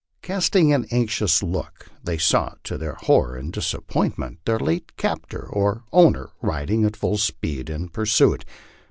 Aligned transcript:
Casting 0.23 0.73
an 0.73 0.87
anx 0.89 1.21
ious 1.21 1.43
look, 1.43 1.89
they 2.03 2.17
saw, 2.17 2.55
to 2.63 2.75
their 2.75 2.95
horror 2.95 3.35
and 3.35 3.53
disappointment, 3.53 4.39
their 4.45 4.57
late 4.57 4.97
captor 4.97 5.43
or 5.45 5.83
owner 5.91 6.31
riding 6.41 6.83
at 6.85 6.97
full 6.97 7.17
speed 7.19 7.69
in 7.69 7.87
pursuit. 7.87 8.43